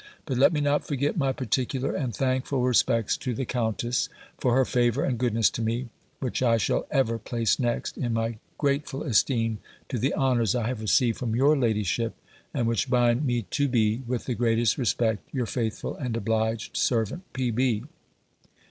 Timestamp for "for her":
4.39-4.65